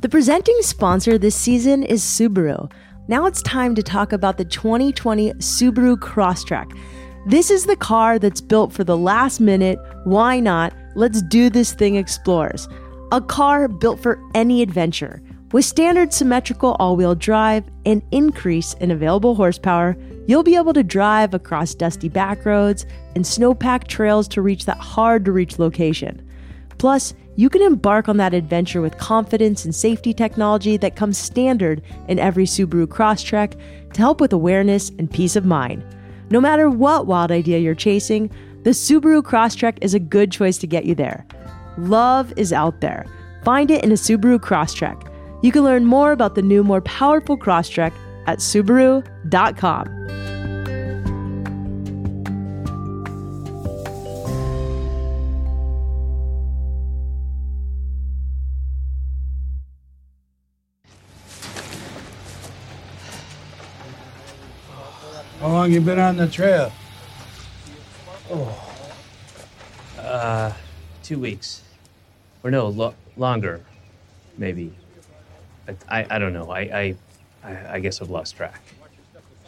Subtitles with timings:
[0.00, 2.70] The presenting sponsor this season is Subaru.
[3.08, 6.70] Now it's time to talk about the 2020 Subaru Crosstrek.
[7.26, 11.72] This is the car that's built for the last minute, why not, let's do this
[11.72, 12.68] thing explores.
[13.10, 15.20] A car built for any adventure.
[15.50, 19.96] With standard symmetrical all wheel drive and increase in available horsepower,
[20.28, 22.86] you'll be able to drive across dusty back roads
[23.16, 26.24] and snow packed trails to reach that hard to reach location.
[26.78, 31.80] Plus, you can embark on that adventure with confidence and safety technology that comes standard
[32.08, 33.52] in every Subaru Crosstrek
[33.92, 35.84] to help with awareness and peace of mind.
[36.30, 38.28] No matter what wild idea you're chasing,
[38.64, 41.24] the Subaru Crosstrek is a good choice to get you there.
[41.76, 43.06] Love is out there.
[43.44, 45.08] Find it in a Subaru Crosstrek.
[45.44, 47.92] You can learn more about the new, more powerful Crosstrek
[48.26, 49.86] at Subaru.com.
[65.48, 66.70] How long you been on the trail?
[68.30, 68.76] Oh.
[69.98, 70.52] Uh,
[71.02, 71.62] two weeks,
[72.42, 73.62] or no, lo- longer,
[74.36, 74.74] maybe.
[75.66, 76.50] I, I, I don't know.
[76.50, 76.60] I,
[77.42, 78.60] I, I, guess I've lost track.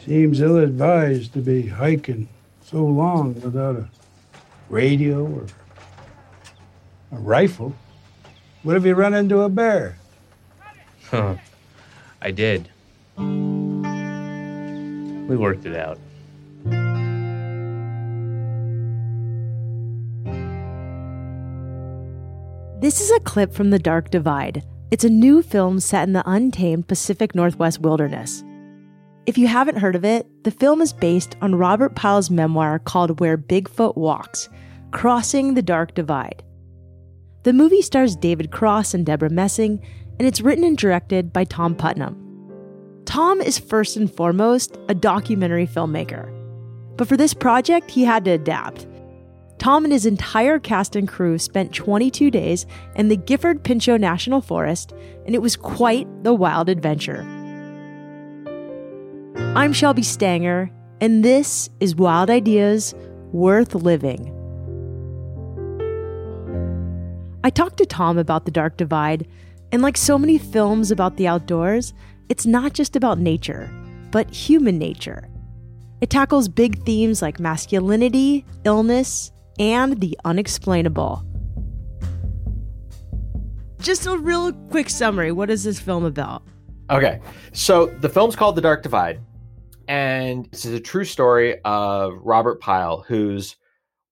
[0.03, 2.27] Seems ill-advised to be hiking
[2.65, 3.87] so long without a
[4.69, 5.45] radio or
[7.11, 7.75] a rifle.
[8.63, 9.99] What if you run into a bear?
[11.11, 11.35] Huh.
[12.19, 12.69] I did.
[15.31, 15.97] We worked it out.
[22.81, 24.65] This is a clip from The Dark Divide.
[24.91, 28.43] It's a new film set in the untamed Pacific Northwest wilderness.
[29.25, 33.21] If you haven't heard of it, the film is based on Robert Pyle's memoir called
[33.21, 34.49] Where Bigfoot Walks
[34.91, 36.43] Crossing the Dark Divide.
[37.43, 39.81] The movie stars David Cross and Deborah Messing,
[40.19, 42.20] and it's written and directed by Tom Putnam.
[43.05, 46.31] Tom is first and foremost a documentary filmmaker.
[46.97, 48.87] But for this project, he had to adapt.
[49.57, 52.65] Tom and his entire cast and crew spent 22 days
[52.95, 54.93] in the Gifford Pinchot National Forest,
[55.25, 57.21] and it was quite the wild adventure.
[59.55, 62.95] I'm Shelby Stanger, and this is Wild Ideas
[63.31, 64.37] Worth Living.
[67.43, 69.27] I talked to Tom about The Dark Divide,
[69.71, 71.93] and like so many films about the outdoors,
[72.31, 73.69] it's not just about nature,
[74.09, 75.27] but human nature.
[75.99, 81.25] It tackles big themes like masculinity, illness, and the unexplainable.
[83.81, 86.43] Just a real quick summary what is this film about?
[86.89, 87.19] Okay,
[87.51, 89.19] so the film's called The Dark Divide,
[89.89, 93.57] and this is a true story of Robert Pyle, who's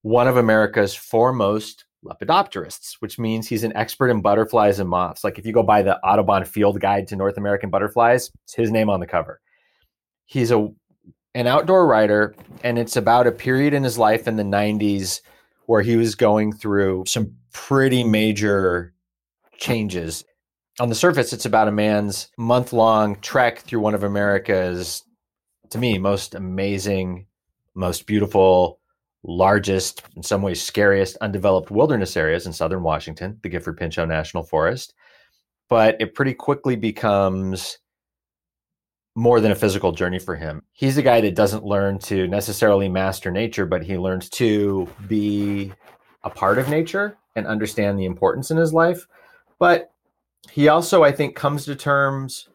[0.02, 5.24] one of America's foremost lepidopterists, which means he's an expert in butterflies and moths.
[5.24, 8.72] Like if you go buy the Audubon Field Guide to North American Butterflies, it's his
[8.72, 9.42] name on the cover.
[10.26, 10.70] He's a
[11.36, 15.22] an outdoor writer, and it's about a period in his life in the 90s
[15.68, 18.94] where he was going through some pretty major
[19.58, 20.26] changes.
[20.80, 25.04] On the surface, it's about a man's month long trek through one of America's,
[25.70, 27.28] to me, most amazing,
[27.76, 28.79] most beautiful,
[29.24, 34.44] largest, in some ways scariest undeveloped wilderness areas in southern Washington, the Gifford Pinchot National
[34.44, 34.94] Forest.
[35.70, 37.78] But it pretty quickly becomes
[39.16, 40.64] more than a physical journey for him.
[40.72, 45.74] He's a guy that doesn't learn to necessarily master nature, but he learns to be
[46.24, 49.06] a part of nature and understand the importance in his life.
[49.60, 49.92] But
[50.50, 52.48] he also, I think, comes to terms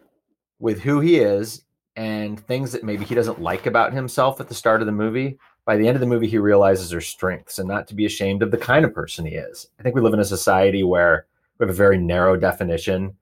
[0.58, 1.64] with who he is
[1.96, 5.38] and things that maybe he doesn't like about himself at the start of the movie.
[5.66, 8.42] By the end of the movie, he realizes her strengths and not to be ashamed
[8.42, 9.68] of the kind of person he is.
[9.78, 11.26] I think we live in a society where
[11.58, 13.16] we have a very narrow definition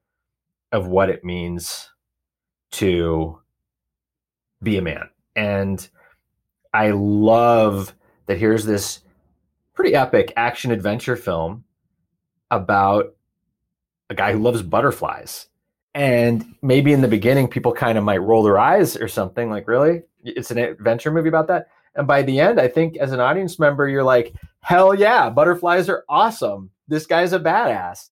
[0.73, 1.91] of what it means
[2.73, 3.39] to
[4.63, 5.09] be a man.
[5.37, 5.89] And
[6.75, 7.95] I love
[8.27, 9.01] that here's this
[9.75, 11.65] pretty epic action adventure film
[12.51, 13.15] about
[14.11, 15.47] a guy who loves butterflies.
[15.95, 19.69] And maybe in the beginning, people kind of might roll their eyes or something like,
[19.69, 20.03] really?
[20.25, 21.69] It's an adventure movie about that.
[21.95, 25.89] And by the end, I think as an audience member, you're like, hell yeah, butterflies
[25.89, 26.71] are awesome.
[26.89, 28.09] This guy's a badass.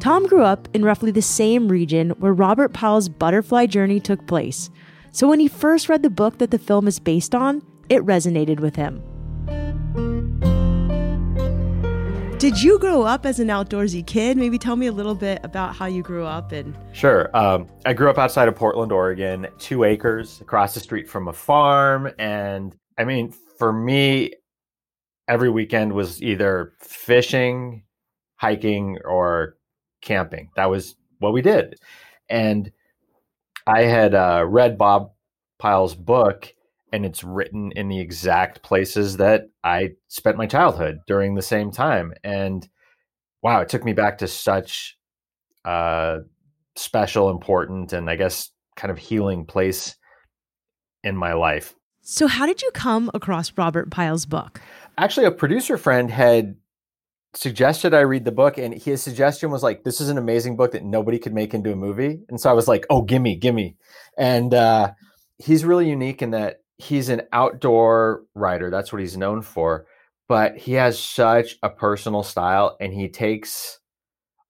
[0.00, 4.68] Tom grew up in roughly the same region where Robert Pyle's butterfly journey took place.
[5.12, 8.60] So when he first read the book that the film is based on, it resonated
[8.60, 9.02] with him.
[12.44, 14.36] Did you grow up as an outdoorsy kid?
[14.36, 17.34] Maybe tell me a little bit about how you grew up and Sure.
[17.34, 21.32] Um, I grew up outside of Portland, Oregon, two acres across the street from a
[21.32, 22.10] farm.
[22.18, 24.34] And I mean, for me,
[25.26, 27.84] every weekend was either fishing,
[28.36, 29.56] hiking, or
[30.02, 30.50] camping.
[30.54, 31.76] That was what we did.
[32.28, 32.70] And
[33.66, 35.12] I had uh, read Bob
[35.58, 36.53] Pyle's book,
[36.94, 41.72] and it's written in the exact places that I spent my childhood during the same
[41.72, 42.12] time.
[42.22, 42.68] And
[43.42, 44.96] wow, it took me back to such
[45.64, 46.18] uh,
[46.76, 49.96] special, important, and I guess kind of healing place
[51.02, 51.74] in my life.
[52.02, 54.60] So, how did you come across Robert Pyle's book?
[54.96, 56.54] Actually, a producer friend had
[57.34, 60.70] suggested I read the book, and his suggestion was like, "This is an amazing book
[60.72, 63.76] that nobody could make into a movie." And so I was like, "Oh, gimme, gimme!"
[64.16, 64.92] And uh,
[65.38, 68.70] he's really unique in that he's an outdoor writer.
[68.70, 69.86] That's what he's known for.
[70.28, 73.78] But he has such a personal style, and he takes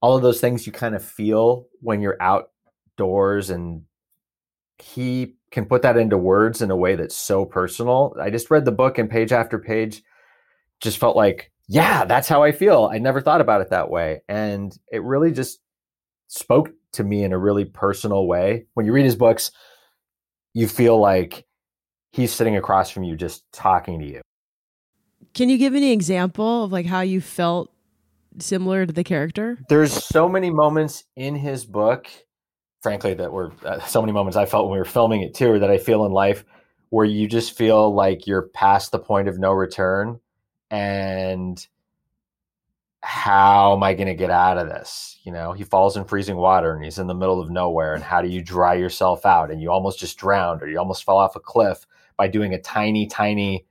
[0.00, 3.82] all of those things you kind of feel when you're outdoors, and
[4.78, 8.14] he can put that into words in a way that's so personal.
[8.20, 10.02] I just read the book, and page after page,
[10.80, 12.90] just felt like yeah, that's how I feel.
[12.92, 14.20] I never thought about it that way.
[14.28, 15.60] And it really just
[16.28, 18.66] spoke to me in a really personal way.
[18.74, 19.50] When you read his books,
[20.52, 21.46] you feel like
[22.14, 24.20] he's sitting across from you just talking to you.
[25.34, 27.72] Can you give any example of like how you felt
[28.38, 29.58] similar to the character?
[29.68, 32.06] There's so many moments in his book,
[32.80, 35.50] frankly, that were uh, so many moments I felt when we were filming it too,
[35.50, 36.44] or that I feel in life
[36.90, 40.20] where you just feel like you're past the point of no return
[40.70, 41.66] and
[43.02, 45.18] how am I going to get out of this?
[45.24, 47.94] You know, he falls in freezing water and he's in the middle of nowhere.
[47.94, 49.50] And how do you dry yourself out?
[49.50, 52.60] And you almost just drowned or you almost fell off a cliff by doing a
[52.60, 53.66] tiny, tiny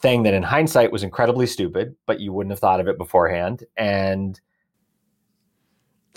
[0.00, 3.64] thing that in hindsight was incredibly stupid, but you wouldn't have thought of it beforehand.
[3.76, 4.38] And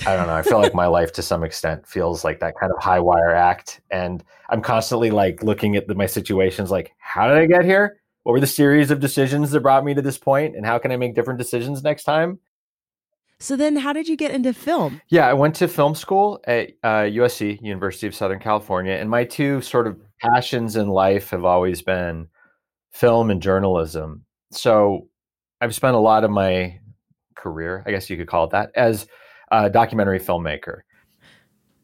[0.06, 0.36] I don't know.
[0.36, 3.34] I feel like my life to some extent feels like that kind of high wire
[3.34, 3.82] act.
[3.92, 8.00] And I'm constantly like looking at the, my situations like, how did I get here?
[8.24, 10.30] what were the series of decisions that brought me to this point?
[10.30, 12.38] point and how can I make different decisions next time?
[13.42, 15.02] So then how did you get into film?
[15.10, 19.24] Yeah, I went to film school at uh, USC, University of Southern California, and my
[19.24, 22.28] two sort of passions in life have always been
[22.92, 24.26] film and journalism.
[24.52, 25.08] So
[25.62, 26.80] I've spent a lot of my
[27.36, 29.08] career, I guess you could call it that, as
[29.52, 30.82] a documentary filmmaker.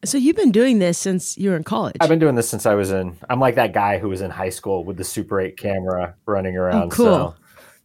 [0.04, 1.96] So you've been doing this since you were in college.
[2.00, 3.16] I've been doing this since I was in.
[3.30, 6.54] I'm like that guy who was in high school with the Super 8 camera running
[6.54, 6.92] around.
[6.92, 7.06] Oh, cool.
[7.06, 7.34] So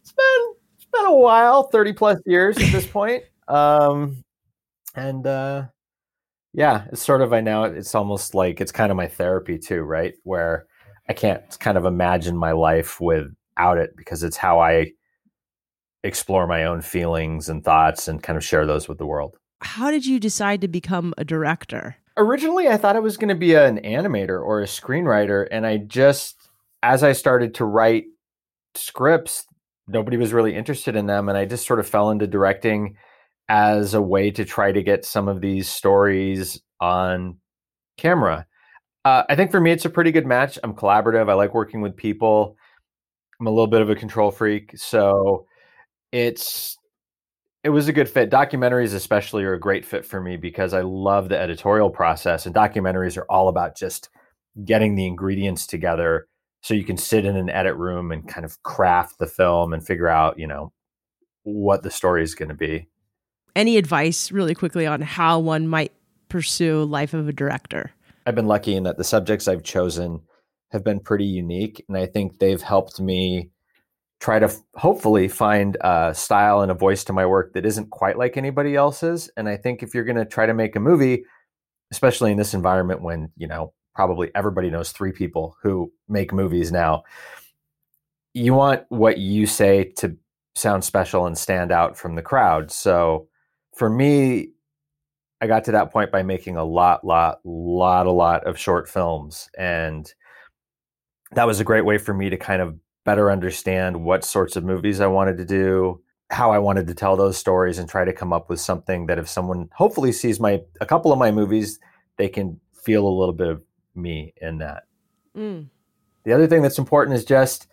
[0.01, 3.23] it's been it's been a while, 30 plus years at this point.
[3.51, 4.23] Um,
[4.95, 5.65] and uh,
[6.53, 9.81] yeah, it's sort of I now it's almost like it's kind of my therapy too,
[9.81, 10.13] right?
[10.23, 10.67] Where
[11.09, 14.91] I can't kind of imagine my life without it because it's how I
[16.03, 19.37] explore my own feelings and thoughts and kind of share those with the world.
[19.61, 21.97] How did you decide to become a director?
[22.17, 25.77] originally I thought I was going to be an animator or a screenwriter, and I
[25.77, 26.49] just
[26.83, 28.05] as I started to write
[28.75, 29.45] scripts,
[29.87, 32.97] nobody was really interested in them, and I just sort of fell into directing
[33.51, 37.35] as a way to try to get some of these stories on
[37.97, 38.47] camera.
[39.03, 40.57] Uh, I think for me, it's a pretty good match.
[40.63, 41.29] I'm collaborative.
[41.29, 42.55] I like working with people.
[43.41, 45.47] I'm a little bit of a control freak, so
[46.13, 46.77] it's
[47.65, 48.31] it was a good fit.
[48.31, 52.55] Documentaries, especially, are a great fit for me because I love the editorial process, and
[52.55, 54.09] documentaries are all about just
[54.63, 56.27] getting the ingredients together
[56.61, 59.85] so you can sit in an edit room and kind of craft the film and
[59.85, 60.71] figure out, you know,
[61.43, 62.87] what the story is going to be.
[63.55, 65.91] Any advice, really quickly, on how one might
[66.29, 67.91] pursue life of a director?
[68.25, 70.21] I've been lucky in that the subjects I've chosen
[70.71, 73.49] have been pretty unique, and I think they've helped me
[74.21, 77.89] try to f- hopefully find a style and a voice to my work that isn't
[77.89, 79.29] quite like anybody else's.
[79.35, 81.25] And I think if you're going to try to make a movie,
[81.91, 86.71] especially in this environment when, you know, probably everybody knows three people who make movies
[86.71, 87.03] now,
[88.33, 90.15] you want what you say to
[90.55, 92.71] sound special and stand out from the crowd.
[92.71, 93.27] So
[93.75, 94.49] for me,
[95.41, 98.87] I got to that point by making a lot, lot, lot, a lot of short
[98.87, 99.49] films.
[99.57, 100.11] And
[101.31, 104.63] that was a great way for me to kind of better understand what sorts of
[104.63, 108.13] movies I wanted to do, how I wanted to tell those stories, and try to
[108.13, 111.79] come up with something that if someone hopefully sees my a couple of my movies,
[112.17, 113.63] they can feel a little bit of
[113.95, 114.83] me in that.
[115.35, 115.67] Mm.
[116.23, 117.67] The other thing that's important is just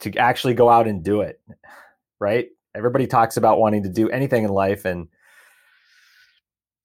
[0.00, 1.40] to actually go out and do it.
[2.20, 2.48] Right?
[2.78, 5.08] Everybody talks about wanting to do anything in life and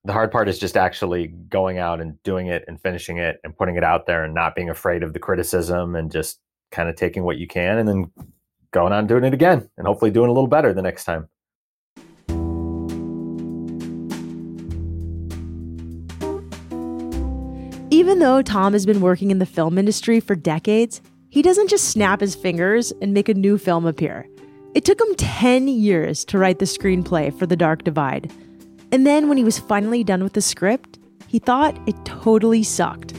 [0.03, 3.55] the hard part is just actually going out and doing it and finishing it and
[3.55, 6.39] putting it out there and not being afraid of the criticism and just
[6.71, 8.11] kind of taking what you can and then
[8.71, 11.29] going on doing it again and hopefully doing a little better the next time.
[17.91, 21.89] Even though Tom has been working in the film industry for decades, he doesn't just
[21.89, 24.27] snap his fingers and make a new film appear.
[24.75, 28.31] It took him 10 years to write the screenplay for The Dark Divide.
[28.91, 33.13] And then when he was finally done with the script, he thought it totally sucked.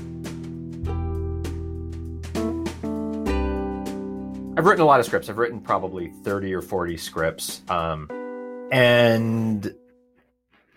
[4.57, 5.29] I've written a lot of scripts.
[5.29, 7.63] I've written probably 30 or 40 scripts.
[7.69, 8.09] Um,
[8.73, 9.73] and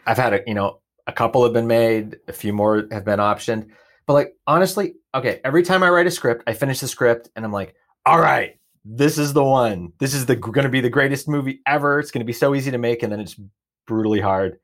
[0.05, 3.19] I've had a, you know, a couple have been made, a few more have been
[3.19, 3.69] optioned.
[4.05, 7.43] But like honestly, okay, every time I write a script, I finish the script and
[7.43, 7.73] I'm like,
[8.05, 9.91] all right, this is the one.
[9.99, 11.99] This is the going to be the greatest movie ever.
[11.99, 13.39] It's going to be so easy to make and then it's
[13.85, 14.59] brutally hard.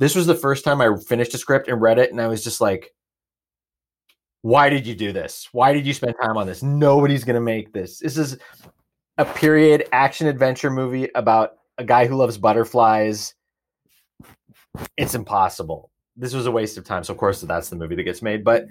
[0.00, 2.42] This was the first time I finished a script and read it and I was
[2.42, 2.92] just like
[4.42, 5.48] why did you do this?
[5.52, 6.64] Why did you spend time on this?
[6.64, 8.00] Nobody's going to make this.
[8.00, 8.38] This is
[9.16, 13.34] a period action adventure movie about a guy who loves butterflies.
[14.96, 15.92] It's impossible.
[16.16, 17.04] This was a waste of time.
[17.04, 18.42] So, of course, that's the movie that gets made.
[18.42, 18.66] But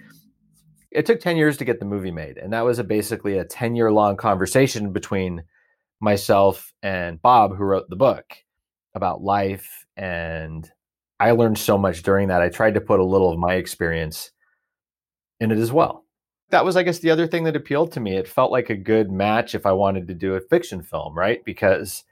[0.91, 2.37] it took 10 years to get the movie made.
[2.37, 5.43] And that was a, basically a 10 year long conversation between
[5.99, 8.25] myself and Bob, who wrote the book
[8.93, 9.85] about life.
[9.95, 10.69] And
[11.19, 12.41] I learned so much during that.
[12.41, 14.31] I tried to put a little of my experience
[15.39, 16.05] in it as well.
[16.49, 18.17] That was, I guess, the other thing that appealed to me.
[18.17, 21.43] It felt like a good match if I wanted to do a fiction film, right?
[21.45, 22.03] Because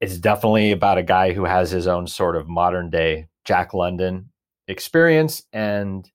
[0.00, 4.30] it's definitely about a guy who has his own sort of modern day Jack London
[4.68, 5.42] experience.
[5.52, 6.10] And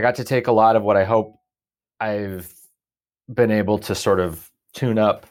[0.00, 1.36] I got to take a lot of what I hope
[2.00, 2.50] I've
[3.28, 5.26] been able to sort of tune up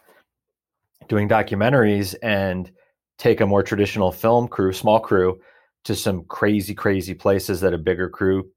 [1.07, 2.71] doing documentaries and
[3.17, 5.41] take a more traditional film crew, small crew,
[5.85, 8.47] to some crazy, crazy places that a bigger crew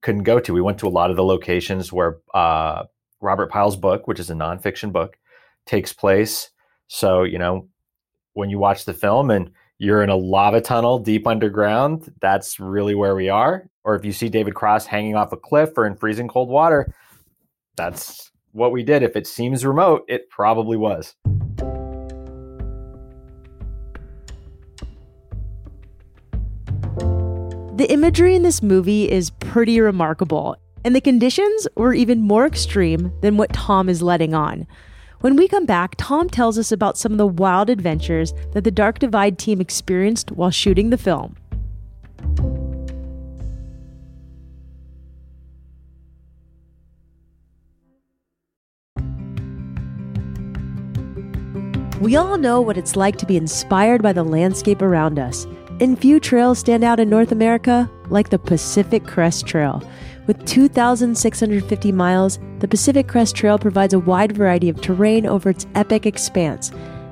[0.00, 0.52] couldn't go to.
[0.52, 2.84] We went to a lot of the locations where uh,
[3.20, 5.18] Robert Pyle's book, which is a nonfiction book,
[5.66, 6.50] takes place.
[6.86, 7.68] So, you know,
[8.34, 12.94] when you watch the film and you're in a lava tunnel deep underground, that's really
[12.94, 13.68] where we are.
[13.84, 16.94] Or if you see David Cross hanging off a cliff or in freezing cold water,
[17.76, 19.02] that's what we did.
[19.02, 21.14] If it seems remote, it probably was.
[27.76, 33.12] The imagery in this movie is pretty remarkable, and the conditions were even more extreme
[33.20, 34.66] than what Tom is letting on.
[35.20, 38.70] When we come back, Tom tells us about some of the wild adventures that the
[38.70, 41.36] Dark Divide team experienced while shooting the film.
[51.98, 55.46] We all know what it's like to be inspired by the landscape around us.
[55.78, 59.82] And few trails stand out in North America like the Pacific Crest Trail.
[60.26, 65.66] With 2,650 miles, the Pacific Crest Trail provides a wide variety of terrain over its
[65.74, 66.70] epic expanse.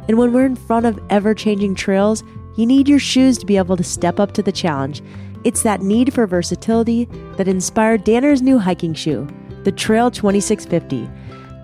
[0.09, 2.25] And when we're in front of ever changing trails,
[2.56, 5.02] you need your shoes to be able to step up to the challenge.
[5.44, 7.04] It's that need for versatility
[7.37, 9.28] that inspired Danner's new hiking shoe,
[9.64, 11.06] the Trail 2650.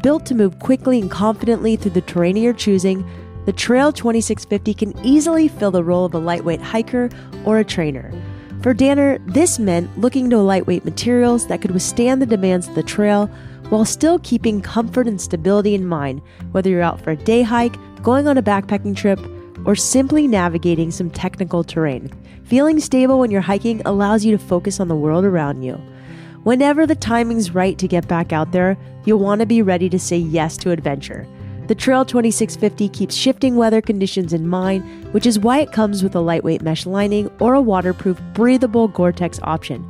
[0.03, 3.09] Built to move quickly and confidently through the terrain of your choosing,
[3.47, 7.09] the Trail 2650 can easily fill the role of a lightweight hiker
[7.45, 8.13] or a trainer.
[8.63, 12.83] For Danner, this meant looking to lightweight materials that could withstand the demands of the
[12.83, 13.31] trail
[13.71, 16.21] while still keeping comfort and stability in mind,
[16.53, 19.19] whether you're out for a day hike, going on a backpacking trip,
[19.65, 22.11] or simply navigating some technical terrain.
[22.45, 25.75] Feeling stable when you're hiking allows you to focus on the world around you.
[26.43, 29.99] Whenever the timing's right to get back out there, you'll want to be ready to
[29.99, 31.27] say yes to adventure.
[31.71, 34.83] The Trail 2650 keeps shifting weather conditions in mind,
[35.15, 39.13] which is why it comes with a lightweight mesh lining or a waterproof, breathable Gore
[39.13, 39.89] Tex option.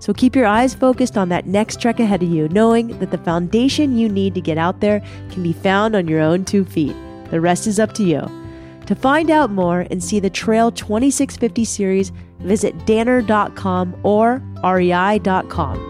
[0.00, 3.18] So keep your eyes focused on that next trek ahead of you, knowing that the
[3.18, 6.96] foundation you need to get out there can be found on your own two feet.
[7.30, 8.22] The rest is up to you.
[8.86, 12.10] To find out more and see the Trail 2650 series,
[12.40, 15.89] visit danner.com or rei.com.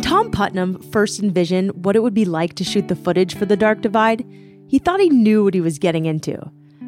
[0.00, 3.44] When Tom Putnam first envisioned what it would be like to shoot the footage for
[3.44, 4.24] The Dark Divide,
[4.66, 6.40] he thought he knew what he was getting into.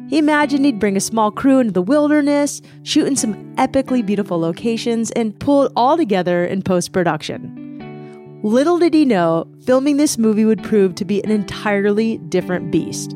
[0.09, 4.39] He imagined he'd bring a small crew into the wilderness, shoot in some epically beautiful
[4.39, 8.39] locations, and pull it all together in post production.
[8.41, 13.15] Little did he know, filming this movie would prove to be an entirely different beast.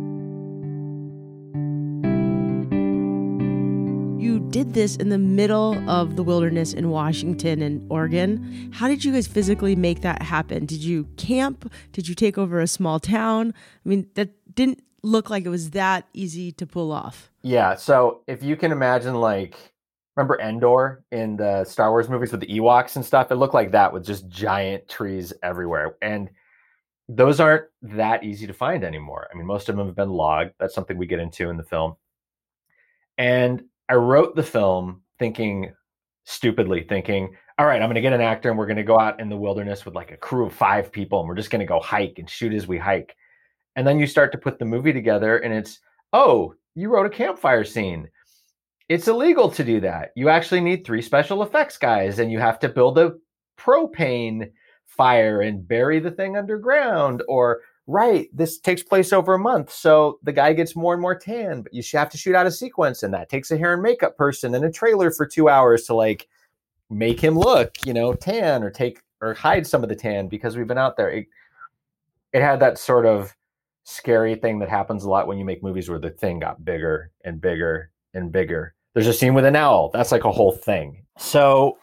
[4.58, 8.72] Did this in the middle of the wilderness in Washington and Oregon.
[8.74, 10.66] How did you guys physically make that happen?
[10.66, 11.72] Did you camp?
[11.92, 13.54] Did you take over a small town?
[13.86, 17.30] I mean, that didn't look like it was that easy to pull off.
[17.44, 17.76] Yeah.
[17.76, 19.56] So if you can imagine, like,
[20.16, 23.32] remember Endor in the Star Wars movies with the Ewoks and stuff?
[23.32, 25.98] It looked like that with just giant trees everywhere.
[26.02, 26.32] And
[27.08, 29.28] those aren't that easy to find anymore.
[29.32, 30.54] I mean, most of them have been logged.
[30.60, 31.96] That's something we get into in the film.
[33.20, 35.74] And I wrote the film thinking
[36.26, 39.00] stupidly, thinking, all right, I'm going to get an actor and we're going to go
[39.00, 41.62] out in the wilderness with like a crew of five people and we're just going
[41.62, 43.16] to go hike and shoot as we hike.
[43.76, 45.80] And then you start to put the movie together and it's,
[46.14, 48.10] oh, you wrote a campfire scene.
[48.90, 50.12] It's illegal to do that.
[50.16, 53.14] You actually need three special effects guys and you have to build a
[53.58, 54.52] propane
[54.86, 60.20] fire and bury the thing underground or right this takes place over a month so
[60.24, 63.02] the guy gets more and more tan but you have to shoot out a sequence
[63.02, 65.94] and that takes a hair and makeup person and a trailer for two hours to
[65.94, 66.28] like
[66.90, 70.58] make him look you know tan or take or hide some of the tan because
[70.58, 71.10] we've been out there.
[71.10, 71.28] It,
[72.34, 73.36] it had that sort of
[73.84, 77.12] scary thing that happens a lot when you make movies where the thing got bigger
[77.24, 78.74] and bigger and bigger.
[78.94, 79.92] There's a scene with an owl.
[79.94, 81.04] That's like a whole thing.
[81.18, 81.78] So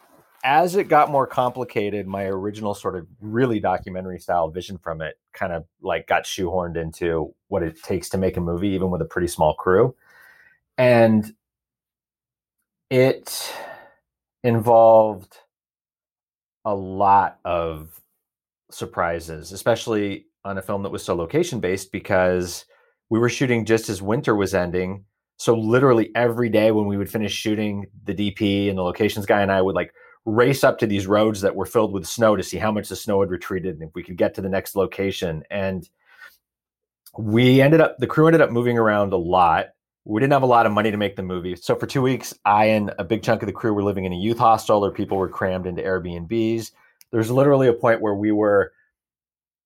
[0.45, 5.17] as it got more complicated, my original sort of really documentary style vision from it
[5.33, 9.01] kind of like got shoehorned into what it takes to make a movie, even with
[9.01, 9.95] a pretty small crew.
[10.77, 11.33] And
[12.91, 13.51] it
[14.43, 15.39] involved
[16.63, 17.99] a lot of
[18.69, 22.65] surprises, especially on a film that was so location based because
[23.09, 25.05] we were shooting just as winter was ending.
[25.37, 29.41] So literally every day when we would finish shooting, the DP and the locations guy
[29.41, 29.91] and I would like
[30.25, 32.95] race up to these roads that were filled with snow to see how much the
[32.95, 35.43] snow had retreated and if we could get to the next location.
[35.51, 35.87] And
[37.17, 39.67] we ended up, the crew ended up moving around a lot.
[40.03, 41.55] We didn't have a lot of money to make the movie.
[41.55, 44.13] So for two weeks, I and a big chunk of the crew were living in
[44.13, 46.71] a youth hostel or people were crammed into Airbnbs.
[47.11, 48.73] There's literally a point where we were,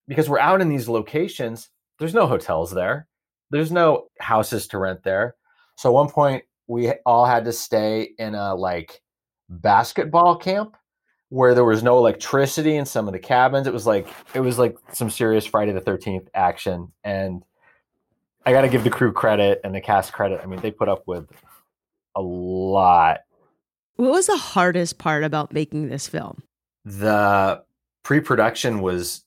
[0.07, 3.07] because we're out in these locations, there's no hotels there.
[3.49, 5.35] There's no houses to rent there.
[5.75, 9.01] So at one point, we all had to stay in a like
[9.49, 10.77] basketball camp
[11.29, 13.67] where there was no electricity in some of the cabins.
[13.67, 17.43] It was like it was like some serious Friday the Thirteenth action, and
[18.45, 20.41] I got to give the crew credit and the cast credit.
[20.43, 21.29] I mean, they put up with
[22.15, 23.19] a lot.
[23.95, 26.41] What was the hardest part about making this film?
[26.85, 27.61] The
[28.03, 29.25] pre-production was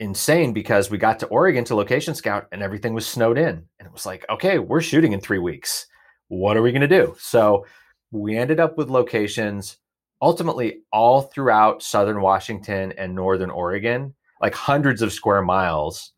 [0.00, 3.86] insane because we got to Oregon to location scout and everything was snowed in, and
[3.86, 5.86] it was like, okay, we're shooting in three weeks.
[6.28, 7.14] What are we going to do?
[7.18, 7.64] So
[8.12, 9.78] we ended up with locations
[10.20, 16.12] ultimately all throughout southern Washington and northern Oregon, like hundreds of square miles,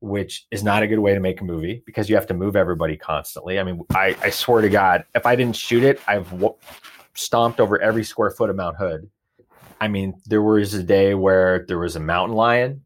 [0.00, 2.54] which is not a good way to make a movie because you have to move
[2.54, 3.58] everybody constantly.
[3.58, 6.54] I mean, I, I swear to God, if I didn't shoot it, I've w-
[7.14, 9.10] stomped over every square foot of Mount Hood.
[9.80, 12.84] I mean, there was a day where there was a mountain lion.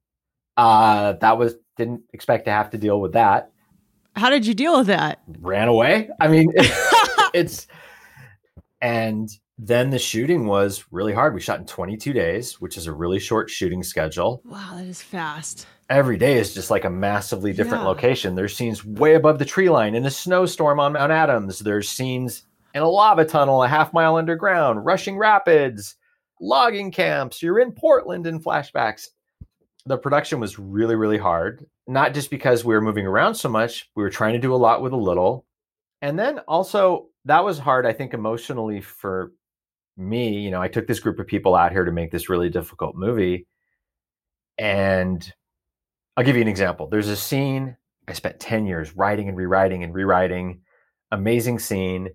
[0.57, 3.51] Uh, that was didn't expect to have to deal with that.
[4.15, 5.23] How did you deal with that?
[5.41, 6.11] Ran away.
[6.21, 6.53] I mean,
[7.35, 7.67] it's
[8.83, 11.35] and then the shooting was really hard.
[11.35, 14.43] We shot in 22 days, which is a really short shooting schedule.
[14.45, 15.67] Wow, that is fast.
[15.89, 17.89] Every day is just like a massively different yeah.
[17.89, 18.35] location.
[18.35, 21.61] There's scenes way above the tree line in a snowstorm on Mount Adams.
[21.61, 25.95] There's scenes in a lava tunnel a half mile underground, rushing rapids,
[26.41, 27.41] logging camps.
[27.41, 29.09] You're in Portland in flashbacks.
[29.87, 33.91] The production was really, really hard, not just because we were moving around so much,
[33.95, 35.45] we were trying to do a lot with a little.
[36.01, 39.33] And then also, that was hard, I think, emotionally for
[39.97, 40.41] me.
[40.41, 42.97] You know, I took this group of people out here to make this really difficult
[42.97, 43.47] movie.
[44.59, 45.33] And
[46.17, 46.89] I'll give you an example.
[46.89, 47.77] There's a scene
[48.09, 50.63] I spent 10 years writing and rewriting and rewriting.
[51.11, 52.11] Amazing scene.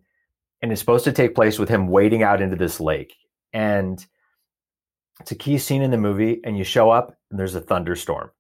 [0.62, 3.16] And it's supposed to take place with him wading out into this lake.
[3.54, 4.04] And
[5.20, 6.42] it's a key scene in the movie.
[6.44, 8.32] And you show up and there's a thunderstorm.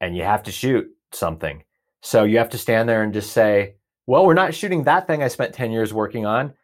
[0.00, 1.64] And you have to shoot something.
[2.02, 3.74] So you have to stand there and just say,
[4.08, 6.54] well, we're not shooting that thing I spent 10 years working on.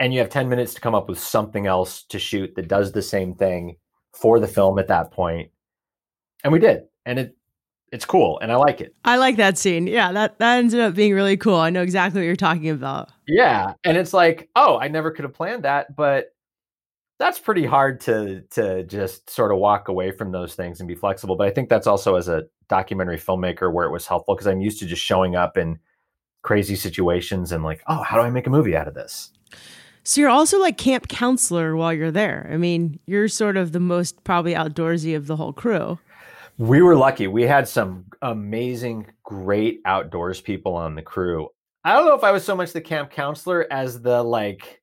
[0.00, 2.90] And you have 10 minutes to come up with something else to shoot that does
[2.90, 3.76] the same thing
[4.12, 5.52] for the film at that point.
[6.42, 6.82] And we did.
[7.06, 7.36] And it
[7.92, 8.96] it's cool and I like it.
[9.04, 9.86] I like that scene.
[9.86, 11.54] Yeah, that that ended up being really cool.
[11.56, 13.10] I know exactly what you're talking about.
[13.28, 16.34] Yeah, and it's like, oh, I never could have planned that, but
[17.18, 20.94] that's pretty hard to to just sort of walk away from those things and be
[20.94, 21.36] flexible.
[21.36, 24.62] But I think that's also as a documentary filmmaker where it was helpful because I'm
[24.62, 25.78] used to just showing up and
[26.42, 29.30] crazy situations and like, oh, how do I make a movie out of this?
[30.04, 32.48] So you're also like camp counselor while you're there.
[32.52, 35.98] I mean, you're sort of the most probably outdoorsy of the whole crew.
[36.58, 37.28] We were lucky.
[37.28, 41.48] We had some amazing, great outdoors people on the crew.
[41.84, 44.82] I don't know if I was so much the camp counselor as the like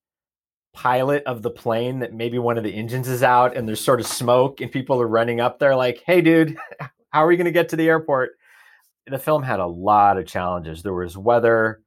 [0.73, 3.99] pilot of the plane that maybe one of the engines is out and there's sort
[3.99, 7.45] of smoke and people are running up there like, "Hey dude, how are we going
[7.45, 8.31] to get to the airport?"
[9.09, 10.83] The film had a lot of challenges.
[10.83, 11.81] There was weather,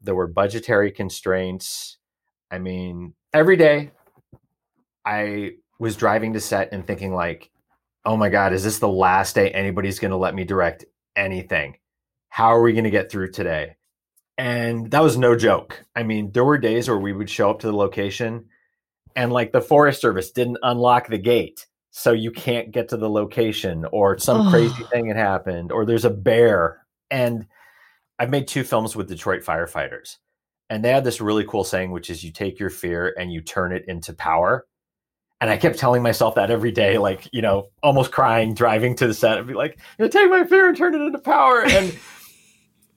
[0.00, 1.98] there were budgetary constraints.
[2.50, 3.90] I mean, every day
[5.04, 7.50] I was driving to set and thinking like,
[8.04, 10.84] oh my God, is this the last day anybody's going to let me direct
[11.16, 11.76] anything?
[12.28, 13.76] How are we going to get through today?
[14.38, 15.84] And that was no joke.
[15.94, 18.46] I mean, there were days where we would show up to the location
[19.14, 21.66] and like the Forest Service didn't unlock the gate.
[21.98, 26.04] So you can't get to the location, or some crazy thing had happened, or there's
[26.04, 26.84] a bear.
[27.10, 27.46] And
[28.18, 30.18] I've made two films with Detroit firefighters.
[30.68, 33.40] And they had this really cool saying, which is you take your fear and you
[33.40, 34.66] turn it into power.
[35.40, 39.06] And I kept telling myself that every day, like, you know, almost crying, driving to
[39.06, 41.62] the set and be like, you know, take my fear and turn it into power.
[41.62, 41.98] And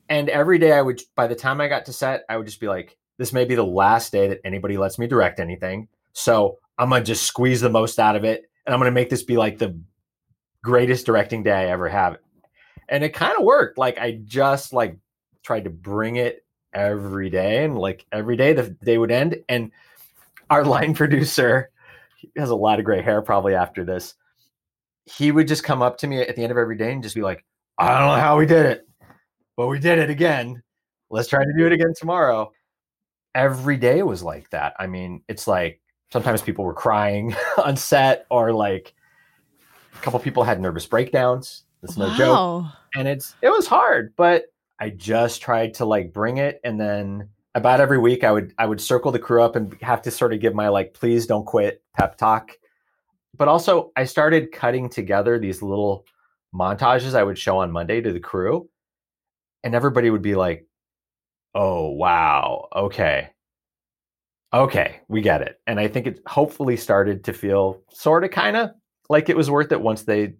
[0.09, 2.59] and every day I would by the time I got to set, I would just
[2.59, 5.87] be like, this may be the last day that anybody lets me direct anything.
[6.11, 9.23] So I'm gonna just squeeze the most out of it, and I'm gonna make this
[9.23, 9.79] be like the
[10.63, 12.17] greatest directing day I ever have.
[12.87, 13.77] And it kind of worked.
[13.77, 14.97] Like I just like
[15.43, 19.37] tried to bring it every day, and like every day the day would end.
[19.47, 19.71] And
[20.49, 21.69] our line producer,
[22.35, 24.15] has a lot of gray hair probably after this.
[25.05, 27.15] He would just come up to me at the end of every day and just
[27.15, 27.43] be like,
[27.77, 28.87] I don't know how we did it,
[29.57, 30.61] but we did it again.
[31.09, 32.51] Let's try to do it again tomorrow.
[33.33, 34.73] Every day was like that.
[34.77, 38.93] I mean, it's like sometimes people were crying on set or like
[39.93, 41.63] a couple people had nervous breakdowns.
[41.83, 42.35] It's no joke.
[42.95, 44.45] And it's it was hard but
[44.79, 46.59] i just tried to like bring it.
[46.63, 50.01] And then about every week i would i would circle the crew up and have
[50.03, 52.51] to sort of give my like please don't quit pep talk.
[53.37, 56.05] But also i started cutting together these little
[56.53, 58.69] montages i would show on monday to the crew.
[59.63, 60.65] And everybody would be like
[61.53, 62.67] oh wow.
[62.75, 63.29] Okay
[64.53, 65.59] okay, we get it.
[65.67, 68.71] And I think it hopefully started to feel sort of kind of
[69.09, 70.33] like it was worth it once they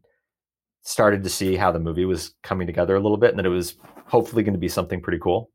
[0.84, 3.50] started to see how the movie was coming together a little bit and that it
[3.50, 5.52] was hopefully going to be something pretty cool.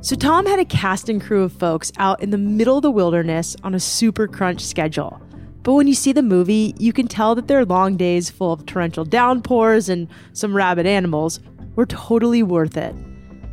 [0.00, 2.90] So Tom had a cast and crew of folks out in the middle of the
[2.90, 5.20] wilderness on a super crunch schedule.
[5.62, 8.66] But when you see the movie, you can tell that their long days full of
[8.66, 11.38] torrential downpours and some rabid animals
[11.76, 12.94] were totally worth it.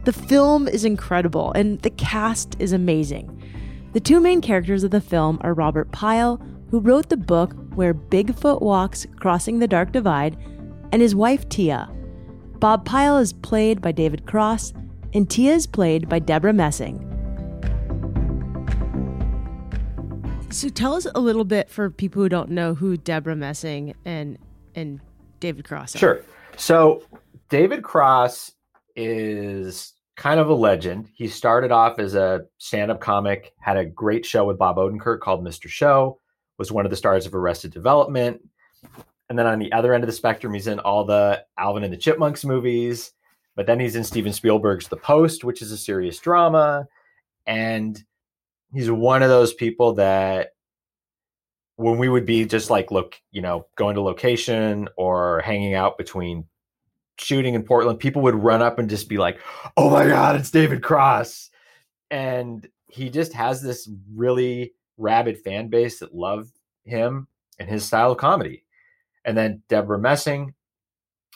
[0.05, 3.35] The film is incredible and the cast is amazing.
[3.93, 7.93] The two main characters of the film are Robert Pyle, who wrote the book Where
[7.93, 10.38] Bigfoot Walks Crossing the Dark Divide,
[10.91, 11.89] and his wife Tia.
[12.59, 14.73] Bob Pyle is played by David Cross,
[15.13, 17.05] and Tia is played by Deborah Messing.
[20.51, 24.38] So tell us a little bit for people who don't know who Deborah Messing and
[24.75, 24.99] and
[25.39, 25.99] David Cross are.
[25.99, 26.21] Sure.
[26.57, 27.03] So
[27.49, 28.53] David Cross
[28.99, 31.09] is kind of a legend.
[31.13, 35.43] He started off as a stand-up comic, had a great show with Bob Odenkirk called
[35.43, 35.69] Mr.
[35.69, 36.19] Show,
[36.57, 38.41] was one of the stars of Arrested Development.
[39.29, 41.93] And then on the other end of the spectrum, he's in all the Alvin and
[41.93, 43.13] the Chipmunks movies,
[43.55, 46.88] but then he's in Steven Spielberg's The Post, which is a serious drama.
[47.47, 48.03] And
[48.73, 50.49] he's one of those people that
[51.77, 55.97] when we would be just like, look, you know, going to location or hanging out
[55.97, 56.43] between
[57.19, 59.39] shooting in Portland, people would run up and just be like,
[59.77, 61.49] "Oh my god, it's David Cross."
[62.12, 66.51] And he just has this really rabid fan base that love
[66.86, 67.27] him
[67.60, 68.65] and his style of comedy.
[69.25, 70.53] And then Deborah Messing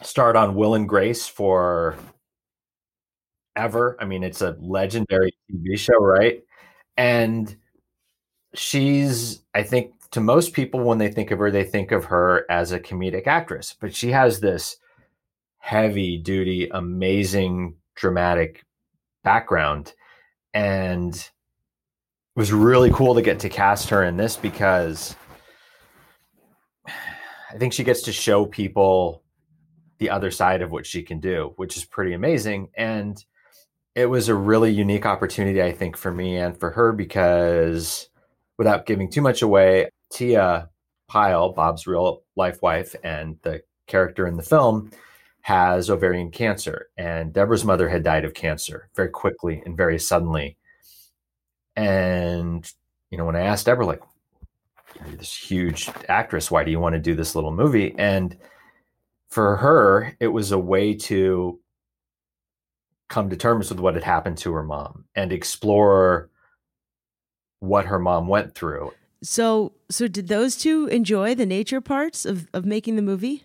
[0.02, 1.96] starred on Will and Grace for
[3.56, 3.98] ever.
[4.00, 6.44] I mean, it's a legendary TV show, right?
[6.98, 7.56] And
[8.54, 12.46] she's I think to most people when they think of her, they think of her
[12.50, 14.78] as a comedic actress, but she has this
[15.64, 18.66] heavy duty, amazing, dramatic
[19.24, 19.94] background.
[20.54, 21.32] And it
[22.36, 25.16] was really cool to get to cast her in this because
[26.86, 29.24] I think she gets to show people
[30.00, 32.68] the other side of what she can do, which is pretty amazing.
[32.76, 33.24] And
[33.96, 38.10] it was a really unique opportunity, I think, for me and for her because
[38.58, 40.70] without giving too much away, Tia
[41.08, 44.92] Pyle, Bob's real life wife, and the character in the film
[45.44, 46.88] has ovarian cancer.
[46.98, 50.58] And Deborah's mother had died of cancer very quickly and very suddenly.
[51.76, 52.70] And,
[53.12, 54.02] you know, when I asked Deborah, like,
[54.96, 57.94] you're this huge actress, why do you want to do this little movie?
[57.98, 58.38] And
[59.28, 61.60] for her, it was a way to
[63.10, 66.30] come to terms with what had happened to her mom and explore
[67.60, 68.94] what her mom went through.
[69.24, 73.44] So so did those two enjoy the nature parts of, of making the movie?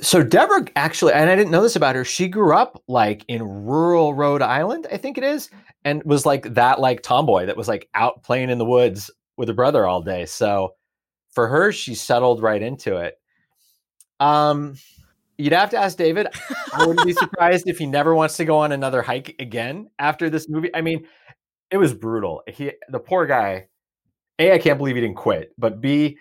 [0.00, 3.42] So Deborah actually, and I didn't know this about her, she grew up like in
[3.42, 5.50] rural Rhode Island, I think it is,
[5.84, 9.48] and was like that like tomboy that was like out playing in the woods with
[9.48, 10.26] her brother all day.
[10.26, 10.74] So
[11.30, 13.20] for her, she settled right into it.
[14.18, 14.76] Um
[15.38, 16.28] you'd have to ask David.
[16.72, 20.28] I wouldn't be surprised if he never wants to go on another hike again after
[20.28, 20.70] this movie.
[20.74, 21.06] I mean,
[21.70, 22.42] it was brutal.
[22.48, 23.68] He the poor guy
[24.40, 26.18] A, I can't believe he didn't quit, but B,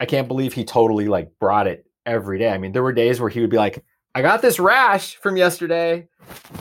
[0.00, 2.50] I can't believe he totally like brought it every day.
[2.50, 5.36] I mean, there were days where he would be like, I got this rash from
[5.36, 6.08] yesterday.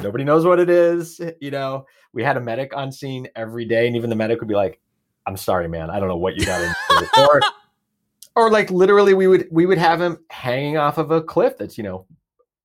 [0.01, 1.21] Nobody knows what it is.
[1.39, 4.47] You know, we had a medic on scene every day, and even the medic would
[4.47, 4.79] be like,
[5.27, 5.89] I'm sorry, man.
[5.89, 7.21] I don't know what you got into.
[7.21, 7.41] or,
[8.35, 11.77] or like literally we would we would have him hanging off of a cliff that's,
[11.77, 12.07] you know,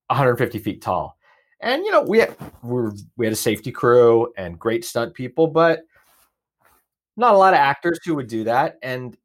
[0.07, 1.17] 150 feet tall.
[1.61, 5.13] And you know, we had we, were, we had a safety crew and great stunt
[5.13, 5.81] people, but
[7.15, 8.79] not a lot of actors who would do that.
[8.81, 9.15] And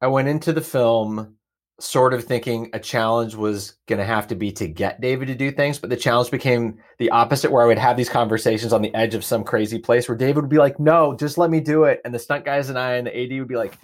[0.00, 1.37] I went into the film
[1.80, 5.34] sort of thinking a challenge was going to have to be to get David to
[5.34, 8.82] do things, but the challenge became the opposite, where I would have these conversations on
[8.82, 11.60] the edge of some crazy place where David would be like, "No, just let me
[11.60, 13.78] do it," and the stunt guys and I and the AD would be like,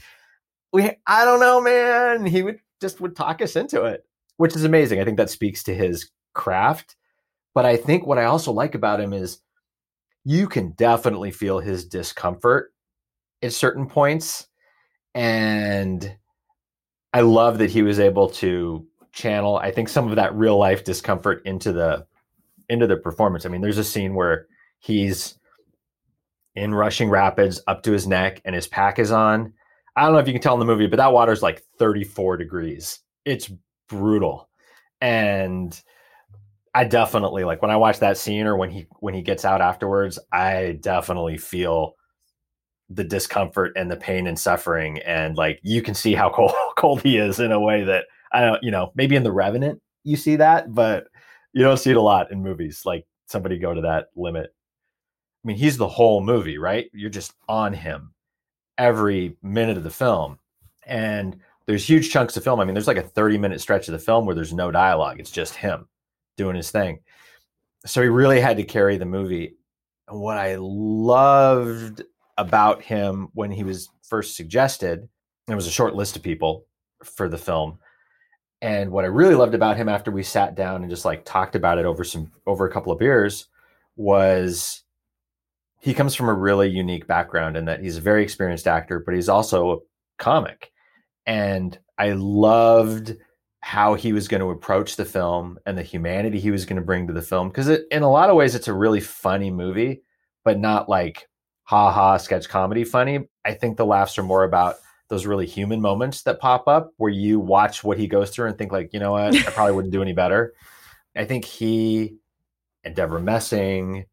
[0.73, 4.05] "We, I don't know, man." He would just would talk us into it,
[4.37, 5.01] which is amazing.
[5.01, 6.97] I think that speaks to his craft.
[7.55, 9.39] But I think what I also like about him is
[10.25, 12.73] you can definitely feel his discomfort
[13.43, 14.49] at certain points.
[15.15, 16.17] And
[17.15, 20.83] I love that he was able to channel, I think, some of that real life
[20.83, 22.07] discomfort into the
[22.69, 23.47] into the performance.
[23.47, 24.49] I mean, there's a scene where
[24.81, 25.39] he's
[26.57, 29.53] in rushing rapids up to his neck and his pack is on.
[29.95, 32.37] I don't know if you can tell in the movie, but that water's like 34
[32.37, 32.99] degrees.
[33.25, 33.49] It's
[33.89, 34.49] brutal.
[35.01, 35.81] And
[36.75, 39.61] I definitely like when I watch that scene or when he when he gets out
[39.61, 41.95] afterwards, I definitely feel
[42.91, 46.53] the discomfort and the pain and suffering and like you can see how cold
[46.97, 50.17] he is in a way that I don't you know, maybe in the Revenant you
[50.17, 51.09] see that, but
[51.53, 54.55] you don't see it a lot in movies like somebody go to that limit.
[55.45, 56.91] I mean, he's the whole movie, right?
[56.93, 58.13] You're just on him
[58.79, 60.39] every minute of the film.
[60.87, 62.61] And there's huge chunks of film.
[62.61, 65.21] I mean, there's like a 30 minute stretch of the film where there's no dialogue.
[65.21, 65.89] It's just him
[66.37, 67.01] doing his thing.
[67.87, 69.57] So he really had to carry the movie.
[70.09, 72.03] And what I loved
[72.37, 75.09] about him when he was first suggested,
[75.47, 76.67] there was a short list of people
[77.05, 77.79] for the film.
[78.63, 81.55] And what I really loved about him after we sat down and just like talked
[81.55, 83.47] about it over some over a couple of beers
[83.97, 84.83] was
[85.81, 89.15] he comes from a really unique background in that he's a very experienced actor, but
[89.15, 89.79] he's also a
[90.19, 90.73] comic.
[91.27, 93.15] And I loved
[93.65, 96.85] how he was going to approach the film and the humanity he was going to
[96.85, 100.03] bring to the film because in a lot of ways it's a really funny movie
[100.45, 101.27] but not like
[101.63, 104.75] ha ha sketch comedy funny i think the laughs are more about
[105.09, 108.59] those really human moments that pop up where you watch what he goes through and
[108.59, 110.55] think like you know what i probably wouldn't do any better
[111.17, 112.17] i think he
[112.85, 114.05] and Deborah messing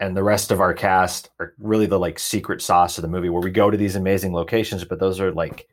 [0.00, 3.28] and the rest of our cast are really the like secret sauce of the movie
[3.28, 5.68] where we go to these amazing locations but those are like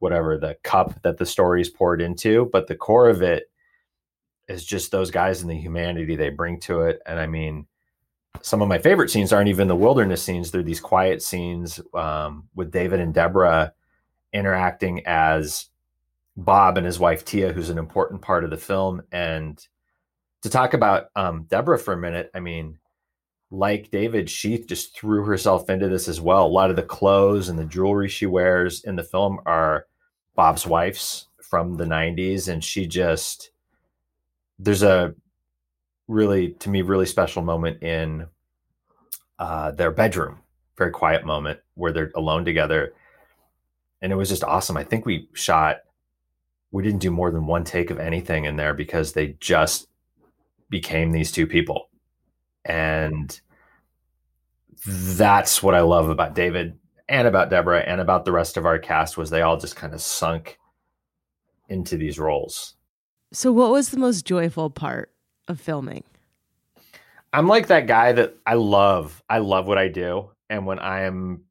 [0.00, 3.50] whatever the cup that the story is poured into, but the core of it
[4.48, 7.00] is just those guys and the humanity they bring to it.
[7.06, 7.66] And I mean,
[8.42, 12.48] some of my favorite scenes aren't even the wilderness scenes; they're these quiet scenes um,
[12.54, 13.72] with David and Debra
[14.32, 15.66] interacting as
[16.36, 19.02] Bob and his wife Tia, who's an important part of the film.
[19.12, 19.64] And
[20.42, 22.78] to talk about um, Debra for a minute, I mean,
[23.50, 26.46] like David, she just threw herself into this as well.
[26.46, 29.86] A lot of the clothes and the jewelry she wears in the film are
[30.34, 33.50] Bob's wife's from the 90s and she just
[34.60, 35.12] there's a
[36.06, 38.24] really to me really special moment in
[39.40, 40.38] uh, their bedroom
[40.76, 42.94] very quiet moment where they're alone together
[44.02, 45.78] and it was just awesome i think we shot
[46.72, 49.88] we didn't do more than one take of anything in there because they just
[50.68, 51.88] became these two people
[52.64, 53.40] and
[54.86, 56.78] that's what i love about david
[57.10, 59.92] and about Deborah and about the rest of our cast was they all just kind
[59.92, 60.58] of sunk
[61.68, 62.76] into these roles.
[63.32, 65.10] So what was the most joyful part
[65.48, 66.04] of filming?
[67.32, 69.22] I'm like that guy that I love.
[69.28, 70.30] I love what I do.
[70.48, 71.42] And when I am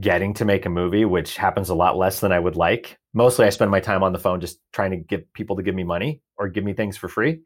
[0.00, 3.46] getting to make a movie, which happens a lot less than I would like, mostly
[3.46, 5.84] I spend my time on the phone just trying to get people to give me
[5.84, 7.40] money or give me things for free.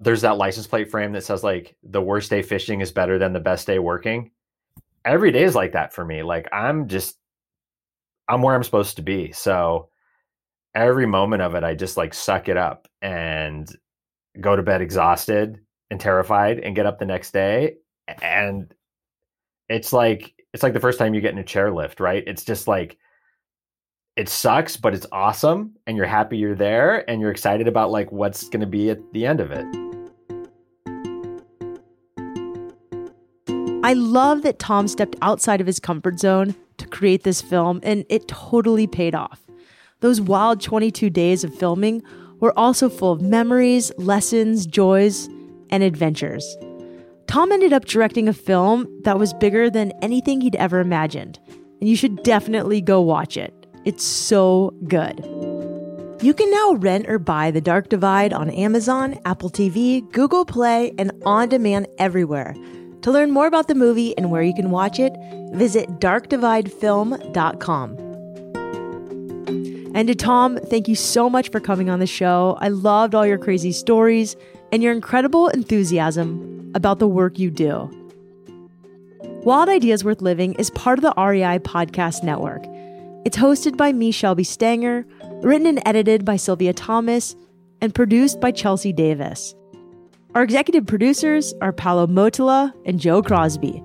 [0.00, 3.32] There's that license plate frame that says like the worst day fishing is better than
[3.32, 4.30] the best day working
[5.04, 6.22] every day is like that for me.
[6.22, 7.16] Like I'm just
[8.28, 9.32] I'm where I'm supposed to be.
[9.32, 9.88] So
[10.74, 13.68] every moment of it, I just like suck it up and
[14.40, 15.58] go to bed exhausted
[15.90, 17.76] and terrified and get up the next day.
[18.22, 18.72] And
[19.68, 22.24] it's like it's like the first time you get in a chairlift, right?
[22.26, 22.98] It's just like
[24.16, 28.10] it sucks, but it's awesome and you're happy you're there and you're excited about like
[28.10, 29.64] what's going to be at the end of it.
[33.82, 38.04] I love that Tom stepped outside of his comfort zone to create this film, and
[38.10, 39.40] it totally paid off.
[40.00, 42.02] Those wild 22 days of filming
[42.40, 45.28] were also full of memories, lessons, joys,
[45.70, 46.44] and adventures.
[47.30, 51.38] Tom ended up directing a film that was bigger than anything he'd ever imagined.
[51.80, 53.54] and you should definitely go watch it.
[53.84, 55.24] It's so good.
[56.20, 60.92] You can now rent or buy The Dark Divide on Amazon, Apple TV, Google Play,
[60.98, 62.56] and on demand everywhere.
[63.02, 65.12] To learn more about the movie and where you can watch it,
[65.52, 67.96] visit darkdividefilm.com.
[69.94, 72.58] And to Tom, thank you so much for coming on the show.
[72.60, 74.34] I loved all your crazy stories
[74.72, 77.90] and your incredible enthusiasm about the work you do.
[79.44, 82.62] Wild Ideas Worth Living is part of the REI Podcast Network.
[83.24, 85.06] It's hosted by me, Shelby Stanger,
[85.42, 87.36] written and edited by Sylvia Thomas,
[87.80, 89.54] and produced by Chelsea Davis.
[90.34, 93.82] Our executive producers are Paolo Motola and Joe Crosby.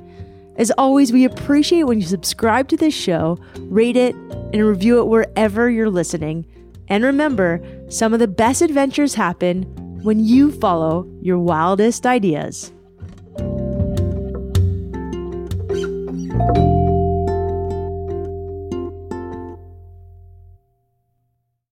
[0.57, 5.07] As always, we appreciate when you subscribe to this show, rate it, and review it
[5.07, 6.45] wherever you're listening.
[6.87, 9.63] And remember, some of the best adventures happen
[10.03, 12.71] when you follow your wildest ideas.
[16.37, 16.74] Thank you.